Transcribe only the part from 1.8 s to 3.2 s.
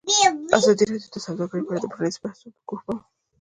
د پرانیستو بحثونو کوربه وه.